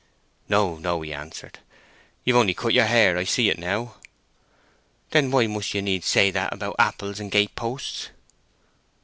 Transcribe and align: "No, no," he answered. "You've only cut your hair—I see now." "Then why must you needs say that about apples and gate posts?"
"No, 0.49 0.77
no," 0.77 0.99
he 1.03 1.13
answered. 1.13 1.59
"You've 2.23 2.37
only 2.37 2.55
cut 2.55 2.73
your 2.73 2.85
hair—I 2.87 3.23
see 3.23 3.53
now." 3.55 3.97
"Then 5.11 5.29
why 5.29 5.45
must 5.45 5.75
you 5.75 5.81
needs 5.83 6.07
say 6.07 6.31
that 6.31 6.51
about 6.51 6.77
apples 6.79 7.19
and 7.19 7.29
gate 7.29 7.53
posts?" 7.55 8.09